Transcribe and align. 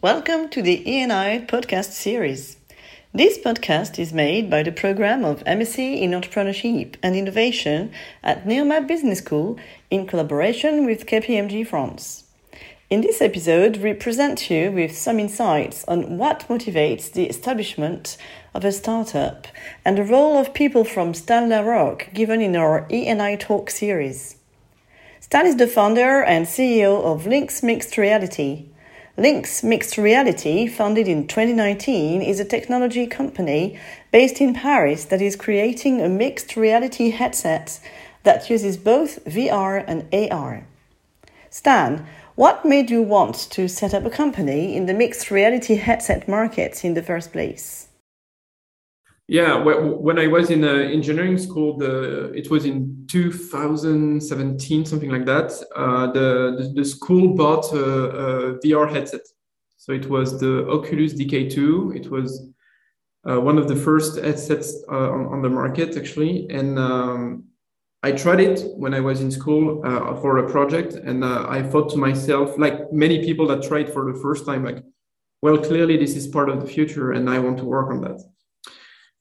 Welcome 0.00 0.48
to 0.50 0.62
the 0.62 0.88
E&I 0.88 1.44
podcast 1.48 1.90
series. 1.90 2.56
This 3.12 3.36
podcast 3.36 3.98
is 3.98 4.12
made 4.12 4.48
by 4.48 4.62
the 4.62 4.70
program 4.70 5.24
of 5.24 5.42
MSc 5.42 5.76
in 5.76 6.12
Entrepreneurship 6.12 6.94
and 7.02 7.16
Innovation 7.16 7.90
at 8.22 8.44
Neoma 8.44 8.86
Business 8.86 9.18
School 9.18 9.58
in 9.90 10.06
collaboration 10.06 10.86
with 10.86 11.06
KPMG 11.06 11.66
France. 11.66 12.22
In 12.88 13.00
this 13.00 13.20
episode, 13.20 13.78
we 13.78 13.92
present 13.92 14.48
you 14.48 14.70
with 14.70 14.96
some 14.96 15.18
insights 15.18 15.84
on 15.88 16.16
what 16.16 16.46
motivates 16.48 17.10
the 17.10 17.28
establishment 17.28 18.16
of 18.54 18.64
a 18.64 18.70
startup 18.70 19.48
and 19.84 19.98
the 19.98 20.04
role 20.04 20.38
of 20.38 20.54
people 20.54 20.84
from 20.84 21.12
Stan 21.12 21.48
Larroque 21.48 22.14
given 22.14 22.40
in 22.40 22.54
our 22.54 22.86
E&I 22.88 23.34
Talk 23.34 23.68
series. 23.68 24.36
Stan 25.18 25.44
is 25.44 25.56
the 25.56 25.66
founder 25.66 26.22
and 26.22 26.46
CEO 26.46 27.02
of 27.02 27.26
Lynx 27.26 27.64
Mixed 27.64 27.98
Reality. 27.98 28.66
Lynx 29.18 29.64
Mixed 29.64 29.98
Reality, 29.98 30.68
founded 30.68 31.08
in 31.08 31.26
2019, 31.26 32.22
is 32.22 32.38
a 32.38 32.44
technology 32.44 33.04
company 33.08 33.76
based 34.12 34.40
in 34.40 34.54
Paris 34.54 35.06
that 35.06 35.20
is 35.20 35.34
creating 35.34 36.00
a 36.00 36.08
mixed 36.08 36.56
reality 36.56 37.10
headset 37.10 37.80
that 38.22 38.48
uses 38.48 38.76
both 38.76 39.24
VR 39.24 39.82
and 39.88 40.06
AR. 40.14 40.62
Stan, 41.50 42.06
what 42.36 42.64
made 42.64 42.90
you 42.90 43.02
want 43.02 43.34
to 43.50 43.66
set 43.66 43.92
up 43.92 44.04
a 44.04 44.10
company 44.10 44.76
in 44.76 44.86
the 44.86 44.94
mixed 44.94 45.32
reality 45.32 45.74
headset 45.74 46.28
market 46.28 46.84
in 46.84 46.94
the 46.94 47.02
first 47.02 47.32
place? 47.32 47.87
Yeah, 49.30 49.62
when 49.62 50.18
I 50.18 50.26
was 50.26 50.48
in 50.48 50.64
uh, 50.64 50.72
engineering 50.72 51.36
school, 51.36 51.76
the 51.76 52.32
it 52.32 52.50
was 52.50 52.64
in 52.64 53.04
2017, 53.08 54.86
something 54.86 55.10
like 55.10 55.26
that. 55.26 55.52
Uh, 55.76 56.10
the, 56.12 56.56
the, 56.58 56.72
the 56.76 56.84
school 56.84 57.34
bought 57.34 57.70
a, 57.74 57.84
a, 57.84 58.58
VR 58.60 58.90
headset, 58.90 59.20
so 59.76 59.92
it 59.92 60.08
was 60.08 60.40
the 60.40 60.66
Oculus 60.70 61.12
DK2. 61.12 61.94
It 61.94 62.10
was 62.10 62.48
uh, 63.28 63.38
one 63.38 63.58
of 63.58 63.68
the 63.68 63.76
first 63.76 64.16
headsets 64.16 64.82
uh, 64.90 65.10
on, 65.12 65.26
on, 65.26 65.42
the 65.42 65.50
market 65.50 65.98
actually, 65.98 66.48
and 66.48 66.78
um, 66.78 67.44
I 68.02 68.12
tried 68.12 68.40
it 68.40 68.62
when 68.78 68.94
I 68.94 69.00
was 69.00 69.20
in 69.20 69.30
school 69.30 69.82
uh, 69.84 70.14
for 70.22 70.38
a 70.38 70.48
project, 70.48 70.94
and 70.94 71.22
uh, 71.22 71.44
I 71.50 71.62
thought 71.62 71.90
to 71.90 71.98
myself, 71.98 72.56
like 72.56 72.90
many 72.94 73.22
people 73.22 73.46
that 73.48 73.62
tried 73.62 73.92
for 73.92 74.10
the 74.10 74.18
first 74.20 74.46
time, 74.46 74.64
like, 74.64 74.82
well, 75.42 75.58
clearly 75.58 75.98
this 75.98 76.16
is 76.16 76.26
part 76.26 76.48
of 76.48 76.62
the 76.62 76.66
future, 76.66 77.12
and 77.12 77.28
I 77.28 77.38
want 77.40 77.58
to 77.58 77.64
work 77.66 77.90
on 77.90 78.00
that. 78.00 78.22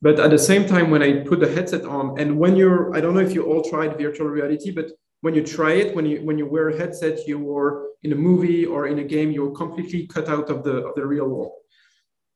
But 0.02 0.20
at 0.20 0.30
the 0.30 0.38
same 0.38 0.68
time, 0.68 0.92
when 0.92 1.02
I 1.02 1.24
put 1.24 1.40
the 1.40 1.52
headset 1.52 1.86
on, 1.86 2.20
and 2.20 2.38
when 2.38 2.56
you're, 2.56 2.96
I 2.96 3.02
don't 3.02 3.16
know 3.16 3.22
if 3.22 3.34
you 3.34 3.44
all 3.46 3.64
tried 3.64 3.98
virtual 3.98 4.28
reality, 4.28 4.72
but 4.72 4.92
when 5.22 5.34
you 5.34 5.44
try 5.44 5.74
it, 5.74 5.96
when 5.96 6.06
you 6.06 6.20
when 6.24 6.38
you 6.38 6.46
wear 6.46 6.70
a 6.70 6.78
headset, 6.78 7.28
you 7.28 7.56
are 7.58 7.88
in 8.04 8.14
a 8.14 8.16
movie 8.16 8.66
or 8.66 8.88
in 8.88 9.00
a 9.00 9.04
game, 9.04 9.32
you're 9.32 9.52
completely 9.52 10.06
cut 10.06 10.30
out 10.30 10.50
of 10.50 10.64
the 10.64 10.86
of 10.86 10.94
the 10.96 11.06
real 11.06 11.28
world. 11.28 11.54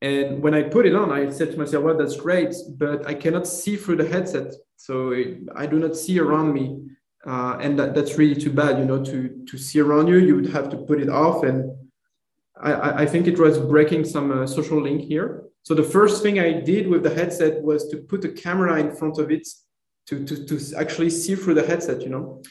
And 0.01 0.41
when 0.41 0.55
I 0.55 0.63
put 0.63 0.87
it 0.87 0.95
on, 0.95 1.11
I 1.11 1.29
said 1.29 1.51
to 1.51 1.57
myself, 1.59 1.83
well, 1.83 1.95
that's 1.95 2.15
great, 2.15 2.55
but 2.77 3.05
I 3.05 3.13
cannot 3.13 3.45
see 3.45 3.75
through 3.75 3.97
the 3.97 4.07
headset. 4.07 4.51
So 4.75 5.13
I 5.55 5.67
do 5.67 5.77
not 5.77 5.95
see 5.95 6.19
around 6.19 6.53
me. 6.53 6.79
Uh, 7.23 7.55
and 7.61 7.77
that, 7.77 7.93
that's 7.93 8.17
really 8.17 8.33
too 8.33 8.51
bad, 8.51 8.79
you 8.79 8.85
know, 8.85 9.03
to, 9.05 9.45
to 9.47 9.57
see 9.59 9.79
around 9.79 10.07
you, 10.07 10.17
you 10.17 10.35
would 10.35 10.49
have 10.49 10.69
to 10.69 10.77
put 10.77 10.99
it 10.99 11.07
off. 11.07 11.43
And 11.43 11.71
I, 12.59 13.03
I 13.03 13.05
think 13.05 13.27
it 13.27 13.37
was 13.37 13.59
breaking 13.59 14.05
some 14.05 14.31
uh, 14.31 14.47
social 14.47 14.81
link 14.81 15.01
here. 15.01 15.43
So 15.63 15.75
the 15.75 15.83
first 15.83 16.23
thing 16.23 16.39
I 16.39 16.51
did 16.53 16.87
with 16.87 17.03
the 17.03 17.13
headset 17.13 17.61
was 17.61 17.87
to 17.89 17.97
put 17.97 18.25
a 18.25 18.29
camera 18.29 18.79
in 18.79 18.95
front 18.95 19.19
of 19.19 19.29
it 19.31 19.47
to, 20.07 20.25
to, 20.25 20.45
to 20.45 20.75
actually 20.77 21.09
see 21.09 21.35
through 21.35 21.53
the 21.53 21.65
headset, 21.65 22.01
you 22.01 22.09
know. 22.09 22.41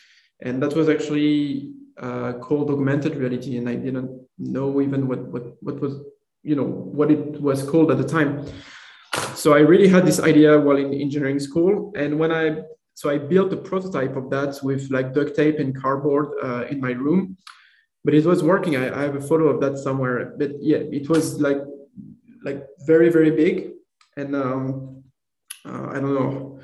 And 0.43 0.63
that 0.63 0.75
was 0.75 0.89
actually 0.89 1.73
uh, 1.99 2.35
called 2.35 2.71
augmented 2.71 3.17
reality. 3.17 3.57
And 3.57 3.69
I 3.69 3.75
didn't 3.75 4.11
know 4.39 4.81
even 4.81 5.09
what, 5.09 5.21
what, 5.27 5.63
what 5.63 5.81
was 5.81 6.01
you 6.43 6.57
know 6.57 6.65
what 6.65 7.11
it 7.11 7.41
was 7.41 7.63
called 7.63 7.91
at 7.91 7.99
the 7.99 8.05
time 8.05 8.45
so 9.35 9.53
i 9.53 9.59
really 9.59 9.89
had 9.89 10.07
this 10.07 10.21
idea 10.21 10.59
while 10.59 10.77
in 10.77 10.93
engineering 10.95 11.39
school 11.39 11.93
and 11.97 12.19
when 12.19 12.33
i 12.33 12.57
so 12.95 13.11
i 13.11 13.19
built 13.19 13.53
a 13.53 13.57
prototype 13.57 14.17
of 14.17 14.31
that 14.31 14.59
with 14.63 14.91
like 14.91 15.13
duct 15.13 15.37
tape 15.37 15.59
and 15.59 15.77
cardboard 15.81 16.29
uh, 16.43 16.65
in 16.71 16.81
my 16.81 16.93
room 16.93 17.37
but 18.05 18.15
it 18.15 18.25
was 18.25 18.43
working 18.43 18.77
I, 18.77 18.99
I, 18.99 19.03
have 19.03 19.17
a 19.17 19.21
photo 19.21 19.49
of 19.49 19.61
that 19.61 19.77
somewhere 19.77 20.35
but 20.39 20.53
yeah 20.61 20.79
it 20.79 21.09
was 21.09 21.41
like 21.41 21.59
like 22.45 22.67
very 22.87 23.11
very 23.11 23.31
big 23.31 23.73
and 24.17 24.35
um, 24.35 25.03
uh, 25.67 25.89
i 25.91 25.95
don't 25.95 26.15
know 26.15 26.61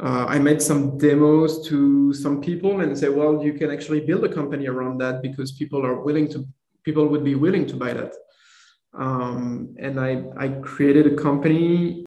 uh, 0.00 0.26
i 0.28 0.38
made 0.38 0.60
some 0.60 0.98
demos 0.98 1.66
to 1.68 2.12
some 2.12 2.40
people 2.40 2.80
and 2.80 2.96
say 2.96 3.08
well 3.08 3.42
you 3.42 3.52
can 3.52 3.70
actually 3.70 4.00
build 4.00 4.24
a 4.24 4.32
company 4.32 4.66
around 4.66 4.98
that 4.98 5.22
because 5.22 5.52
people 5.52 5.84
are 5.84 6.02
willing 6.02 6.28
to 6.28 6.46
people 6.84 7.06
would 7.06 7.24
be 7.24 7.34
willing 7.34 7.66
to 7.66 7.76
buy 7.76 7.92
that 7.92 8.14
um, 8.94 9.74
and 9.78 9.98
I, 9.98 10.24
I 10.36 10.48
created 10.48 11.06
a 11.06 11.16
company. 11.16 12.04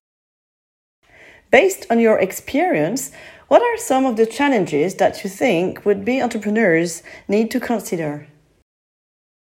Based 1.52 1.88
on 1.90 2.00
your 2.00 2.20
experience, 2.20 3.12
what 3.48 3.62
are 3.62 3.78
some 3.78 4.06
of 4.06 4.18
the 4.18 4.26
challenges 4.26 4.96
that 4.96 5.24
you 5.24 5.30
think 5.30 5.86
would 5.86 6.04
be 6.04 6.22
entrepreneurs 6.22 7.02
need 7.28 7.50
to 7.52 7.60
consider? 7.60 8.28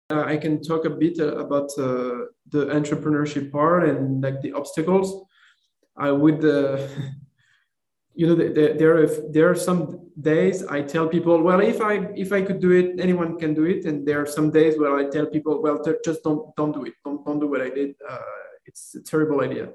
I 0.09 0.38
can 0.38 0.62
talk 0.62 0.86
a 0.86 0.90
bit 0.90 1.20
uh, 1.20 1.38
about 1.38 1.70
uh, 1.78 2.25
the 2.50 2.66
entrepreneurship 2.72 3.52
part 3.52 3.88
and 3.88 4.24
like 4.24 4.42
the 4.42 4.53
obstacles. 4.53 5.25
I 5.96 6.12
would 6.12 6.44
uh, 6.44 6.88
you 8.16 8.28
know 8.28 8.36
there, 8.36 8.74
there 8.74 8.97
are 8.97 9.08
there 9.31 9.50
are 9.50 9.56
some 9.56 10.09
days 10.20 10.66
i 10.66 10.81
tell 10.81 11.08
people 11.08 11.42
well 11.42 11.62
if 11.62 11.80
i 11.80 11.94
if 12.18 12.34
i 12.34 12.42
could 12.42 12.59
do 12.59 12.72
it 12.72 13.00
anyone 13.00 13.38
can 13.38 13.53
do 13.53 13.66
it. 13.66 13.86
And 13.86 14.06
there 14.08 14.22
are 14.22 14.25
some 14.25 14.50
days 14.52 14.78
where 14.80 14.96
i 14.96 15.06
tell 15.06 15.28
people 15.28 15.62
well 15.62 15.80
just 16.03 16.24
don't 16.24 16.56
don't 16.56 16.74
do 16.74 16.86
it. 16.86 16.94
Don't, 17.06 17.24
don't 17.26 17.40
do 17.40 17.47
what 17.47 17.62
i 17.62 17.70
did. 17.70 17.96
Uh, 18.09 18.20
it's 18.66 18.96
a 18.96 19.02
terrible 19.02 19.41
idea. 19.41 19.70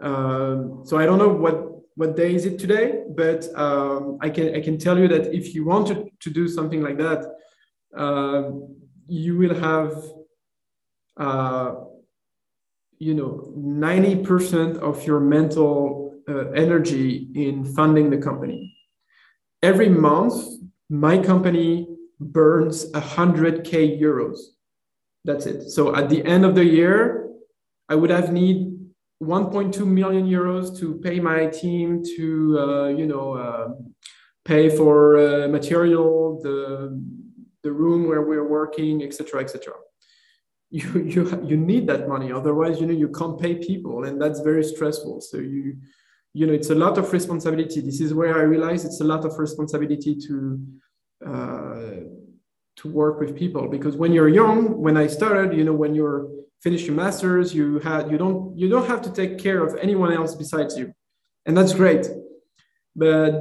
Um, 0.00 0.82
so 0.84 0.96
i 0.98 1.04
don't 1.04 1.18
know 1.18 1.28
what 1.28 1.56
what 1.96 2.16
day 2.16 2.32
is 2.34 2.46
it 2.46 2.58
today 2.58 3.02
but 3.16 3.40
um, 3.56 4.18
i 4.20 4.30
can 4.30 4.54
i 4.54 4.60
can 4.60 4.78
tell 4.78 4.96
you 4.98 5.08
that 5.08 5.34
if 5.34 5.54
you 5.54 5.64
want 5.64 5.86
to, 5.88 6.30
do 6.30 6.46
something 6.46 6.82
like 6.82 6.98
that 6.98 7.20
uh, 7.96 8.50
you 9.08 9.36
will 9.36 9.54
have 9.54 9.92
uh, 11.16 11.74
you 12.98 13.14
know 13.14 13.52
90% 13.56 14.78
of 14.78 15.04
your 15.06 15.20
mental 15.20 16.14
uh, 16.28 16.50
energy 16.50 17.28
in 17.34 17.64
funding 17.64 18.10
the 18.10 18.18
company. 18.18 18.76
Every 19.62 19.88
month, 19.88 20.34
my 20.88 21.18
company 21.18 21.88
burns 22.20 22.90
100k 22.92 24.00
euros. 24.00 24.38
That's 25.24 25.46
it. 25.46 25.70
So 25.70 25.94
at 25.94 26.08
the 26.08 26.24
end 26.24 26.44
of 26.44 26.54
the 26.54 26.64
year, 26.64 27.28
I 27.88 27.94
would 27.94 28.10
have 28.10 28.32
need 28.32 28.78
1.2 29.22 29.84
million 29.86 30.26
euros 30.28 30.78
to 30.78 30.94
pay 30.96 31.18
my 31.18 31.46
team 31.46 32.02
to 32.16 32.58
uh, 32.58 32.88
you 32.88 33.06
know 33.06 33.34
uh, 33.34 33.68
pay 34.44 34.68
for 34.68 35.18
uh, 35.18 35.48
material, 35.48 36.40
the 36.42 37.00
the 37.68 37.76
room 37.82 38.00
where 38.08 38.22
we're 38.30 38.48
working, 38.58 38.94
etc., 39.06 39.40
etc. 39.44 39.74
You 40.70 40.86
you 41.14 41.22
you 41.50 41.56
need 41.70 41.84
that 41.90 42.02
money, 42.14 42.28
otherwise 42.40 42.74
you 42.80 42.86
know 42.88 42.98
you 43.04 43.10
can't 43.18 43.36
pay 43.44 43.54
people, 43.70 43.96
and 44.06 44.14
that's 44.22 44.40
very 44.50 44.64
stressful. 44.74 45.14
So 45.30 45.36
you 45.54 45.64
you 46.38 46.46
know 46.46 46.52
it's 46.52 46.70
a 46.70 46.74
lot 46.74 46.98
of 46.98 47.12
responsibility 47.12 47.80
this 47.80 48.00
is 48.00 48.12
where 48.14 48.36
i 48.38 48.42
realize 48.42 48.84
it's 48.84 49.00
a 49.00 49.08
lot 49.12 49.24
of 49.24 49.38
responsibility 49.38 50.14
to 50.14 50.60
uh, 51.26 51.90
to 52.76 52.88
work 53.02 53.18
with 53.18 53.36
people 53.36 53.68
because 53.68 53.96
when 53.96 54.12
you're 54.12 54.28
young 54.28 54.58
when 54.86 54.96
i 54.96 55.06
started 55.06 55.56
you 55.56 55.64
know 55.64 55.72
when 55.72 55.94
you're 55.94 56.28
finished 56.62 56.86
your 56.86 56.94
masters 56.94 57.54
you 57.54 57.78
had 57.80 58.10
you 58.10 58.18
don't 58.18 58.56
you 58.56 58.68
don't 58.68 58.86
have 58.86 59.02
to 59.02 59.10
take 59.20 59.38
care 59.38 59.60
of 59.66 59.76
anyone 59.86 60.12
else 60.12 60.34
besides 60.34 60.76
you 60.78 60.92
and 61.46 61.56
that's 61.56 61.74
great 61.74 62.06
but 62.94 63.32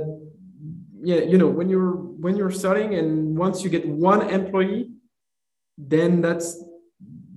yeah 1.02 1.22
you 1.22 1.38
know 1.38 1.48
when 1.48 1.70
you're 1.70 1.92
when 1.92 2.36
you're 2.36 2.52
starting 2.52 2.96
and 2.96 3.38
once 3.38 3.64
you 3.64 3.70
get 3.70 3.88
one 3.88 4.30
employee 4.30 4.90
then 5.78 6.22
that's 6.22 6.64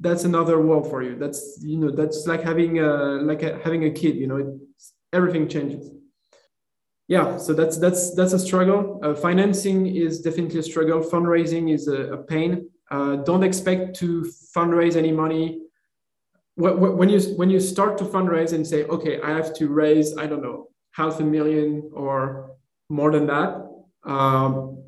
that's 0.01 0.25
another 0.25 0.61
world 0.61 0.89
for 0.89 1.03
you. 1.03 1.17
That's 1.17 1.59
you 1.63 1.79
know 1.79 1.91
that's 1.91 2.27
like 2.27 2.43
having 2.43 2.79
a 2.81 2.89
like 3.23 3.43
a, 3.43 3.59
having 3.63 3.85
a 3.85 3.91
kid 3.91 4.17
you 4.17 4.27
know 4.27 4.59
everything 5.13 5.47
changes. 5.49 5.91
Yeah 7.07 7.37
so 7.37 7.53
that's 7.53 7.77
that's 7.77 8.15
that's 8.15 8.33
a 8.33 8.39
struggle. 8.39 9.01
Uh, 9.03 9.15
financing 9.15 9.87
is 9.95 10.21
definitely 10.21 10.61
a 10.61 10.63
struggle. 10.63 11.01
Fundraising 11.01 11.73
is 11.73 11.87
a, 11.89 12.15
a 12.15 12.19
pain. 12.19 12.71
Uh, 12.91 13.17
don't 13.17 13.45
expect 13.45 13.95
to 13.97 14.27
fundraise 14.57 14.97
any 14.97 15.13
money. 15.13 15.61
When 16.57 17.09
you 17.09 17.21
when 17.37 17.51
you 17.51 17.61
start 17.61 17.97
to 17.99 18.05
fundraise 18.05 18.53
and 18.53 18.67
say 18.67 18.85
okay 18.85 19.19
i 19.23 19.31
have 19.31 19.55
to 19.55 19.69
raise 19.69 20.19
i 20.19 20.27
don't 20.27 20.43
know 20.43 20.69
half 20.93 21.19
a 21.21 21.25
million 21.25 21.91
or 21.95 22.51
more 22.91 23.11
than 23.11 23.27
that 23.27 23.71
um, 24.05 24.83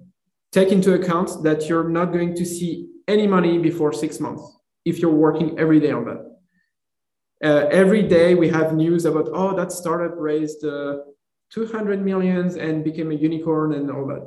take 0.50 0.70
into 0.70 0.94
account 0.94 1.42
that 1.42 1.68
you're 1.68 1.88
not 1.88 2.12
going 2.12 2.34
to 2.34 2.44
see 2.44 2.88
any 3.08 3.26
money 3.26 3.58
before 3.58 3.92
six 3.92 4.20
months 4.20 4.42
if 4.84 4.98
you're 4.98 5.10
working 5.10 5.58
every 5.58 5.80
day 5.80 5.92
on 5.92 6.04
that. 6.04 6.28
Uh, 7.44 7.66
every 7.70 8.02
day 8.02 8.34
we 8.34 8.48
have 8.48 8.74
news 8.74 9.04
about 9.04 9.28
oh 9.32 9.56
that 9.56 9.72
startup 9.72 10.14
raised 10.16 10.64
uh, 10.64 10.98
200 11.50 12.02
millions 12.04 12.56
and 12.56 12.84
became 12.84 13.10
a 13.10 13.14
unicorn 13.14 13.74
and 13.74 13.90
all 13.90 14.06
that. 14.06 14.24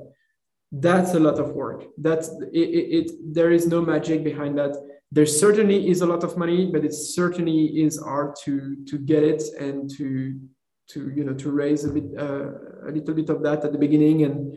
That's 0.71 1.13
a 1.13 1.19
lot 1.19 1.39
of 1.39 1.51
work. 1.51 1.85
That's 1.97 2.29
it, 2.51 2.69
it, 2.79 2.85
it, 2.97 3.11
there 3.33 3.51
is 3.51 3.67
no 3.67 3.81
magic 3.81 4.23
behind 4.23 4.57
that. 4.57 4.75
There 5.11 5.25
certainly 5.25 5.89
is 5.89 6.01
a 6.01 6.05
lot 6.05 6.23
of 6.23 6.37
money, 6.37 6.65
but 6.65 6.83
it 6.83 6.93
certainly 6.93 7.81
is 7.83 7.99
hard 7.99 8.35
to 8.43 8.75
to 8.85 8.97
get 8.97 9.23
it 9.23 9.43
and 9.59 9.89
to 9.97 10.37
to 10.87 11.11
you 11.15 11.23
know 11.23 11.33
to 11.33 11.51
raise 11.51 11.83
a 11.85 11.89
bit 11.89 12.05
uh, 12.17 12.51
a 12.87 12.91
little 12.91 13.13
bit 13.13 13.29
of 13.29 13.41
that 13.43 13.63
at 13.63 13.71
the 13.71 13.77
beginning. 13.77 14.23
And 14.23 14.55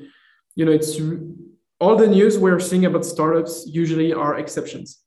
you 0.54 0.64
know 0.64 0.72
it's 0.72 1.00
all 1.80 1.96
the 1.96 2.06
news 2.06 2.38
we're 2.38 2.60
seeing 2.60 2.84
about 2.84 3.04
startups 3.04 3.64
usually 3.66 4.12
are 4.12 4.38
exceptions. 4.38 5.00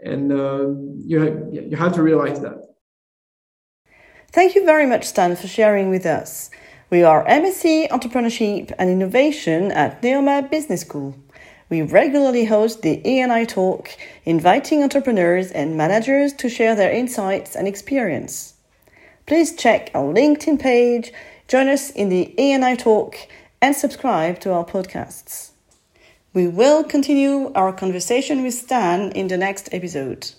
And 0.00 0.32
uh, 0.32 0.68
you, 0.98 1.20
have, 1.20 1.70
you 1.70 1.76
have 1.76 1.94
to 1.94 2.02
realize 2.02 2.40
that. 2.40 2.58
Thank 4.32 4.54
you 4.54 4.64
very 4.64 4.86
much 4.86 5.04
stan 5.04 5.36
for 5.36 5.46
sharing 5.46 5.88
with 5.88 6.04
us. 6.04 6.50
We 6.90 7.02
are 7.02 7.24
msc 7.24 7.88
entrepreneurship 7.88 8.72
and 8.78 8.90
innovation 8.90 9.72
at 9.72 10.02
neoma 10.02 10.50
business 10.50 10.82
school. 10.82 11.14
We 11.70 11.80
regularly 11.82 12.44
host 12.44 12.82
the 12.82 13.00
E&I 13.08 13.44
Talk, 13.46 13.88
inviting 14.24 14.82
entrepreneurs 14.82 15.50
and 15.50 15.76
managers 15.76 16.34
to 16.34 16.48
share 16.48 16.74
their 16.74 16.92
insights 16.92 17.56
and 17.56 17.66
experience. 17.66 18.53
Please 19.26 19.56
check 19.56 19.90
our 19.94 20.12
LinkedIn 20.12 20.60
page, 20.60 21.10
join 21.48 21.68
us 21.68 21.90
in 21.90 22.10
the 22.10 22.34
E&I 22.38 22.74
Talk, 22.76 23.16
and 23.62 23.74
subscribe 23.74 24.38
to 24.40 24.52
our 24.52 24.64
podcasts. 24.66 25.52
We 26.34 26.46
will 26.46 26.84
continue 26.84 27.50
our 27.54 27.72
conversation 27.72 28.42
with 28.42 28.52
Stan 28.52 29.12
in 29.12 29.28
the 29.28 29.38
next 29.38 29.72
episode. 29.72 30.32